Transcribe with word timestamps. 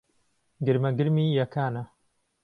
گرمهگرمی 0.65 1.25
یهکانه 1.37 1.87